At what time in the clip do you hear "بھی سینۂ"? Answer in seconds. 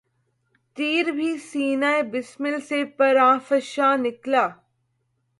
1.17-1.93